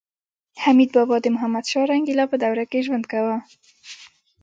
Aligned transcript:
حمید 0.63 0.89
بابا 0.95 1.15
د 1.21 1.25
محمدشاه 1.35 1.89
رنګیلا 1.91 2.25
په 2.29 2.35
دوره 2.43 2.63
کې 2.71 2.85
ژوند 2.85 3.05
کاوه 3.11 3.37